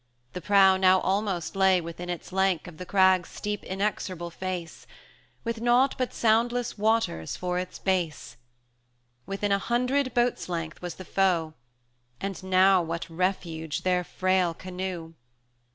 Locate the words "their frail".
13.83-14.55